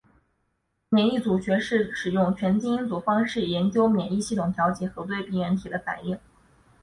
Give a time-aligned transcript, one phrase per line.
[0.89, 6.17] 免疫组学是使用全基因组方法研究免疫系统调节和对病原体的反应。